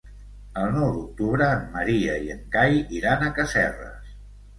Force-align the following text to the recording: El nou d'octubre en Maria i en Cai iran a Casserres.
El 0.59 0.69
nou 0.77 0.87
d'octubre 0.93 1.49
en 1.57 1.61
Maria 1.75 2.15
i 2.29 2.31
en 2.37 2.41
Cai 2.55 2.79
iran 3.01 3.27
a 3.27 3.29
Casserres. 3.37 4.09